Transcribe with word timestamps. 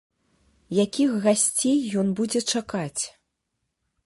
Якіх 0.83 1.11
гасцей 1.25 1.77
ён 2.03 2.07
будзе 2.21 2.41
чакаць? 2.57 3.03